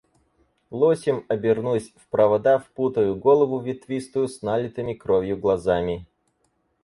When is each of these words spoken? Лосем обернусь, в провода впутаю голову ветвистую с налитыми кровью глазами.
Лосем 0.71 1.25
обернусь, 1.27 1.93
в 1.95 2.07
провода 2.07 2.57
впутаю 2.57 3.15
голову 3.15 3.59
ветвистую 3.59 4.29
с 4.29 4.41
налитыми 4.41 4.95
кровью 4.95 5.37
глазами. 5.37 6.07